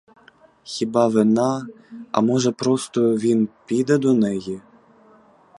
Хіба 0.63 1.07
вина, 1.07 1.67
а 2.11 2.21
може, 2.21 2.51
просто 2.51 3.15
він 3.17 3.49
піде 3.65 3.97
до 3.97 4.13
неї? 4.13 4.61